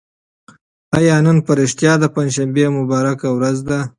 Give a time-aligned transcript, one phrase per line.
[0.97, 3.79] آیا نن په رښتیا د پنجشنبې مبارکه ورځ ده؟